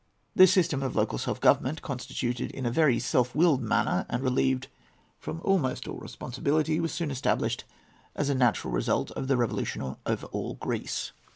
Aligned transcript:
This 0.33 0.51
I 0.53 0.55
system 0.55 0.81
of 0.81 0.95
local 0.95 1.19
self 1.19 1.39
government, 1.39 1.83
constituted 1.83 2.49
in 2.49 2.65
a 2.65 2.71
very 2.71 2.97
self 2.97 3.35
willed 3.35 3.61
manner, 3.61 4.07
and 4.09 4.23
relieved 4.23 4.67
from 5.19 5.39
almost 5.43 5.87
all 5.87 5.99
responsibility, 5.99 6.79
was 6.79 6.91
soon 6.91 7.11
established 7.11 7.65
as 8.15 8.27
a 8.27 8.33
natural 8.33 8.73
result 8.73 9.11
of 9.11 9.27
the 9.27 9.37
Revolution 9.37 9.95
over 10.07 10.25
all 10.31 10.55
Greece. 10.55 11.11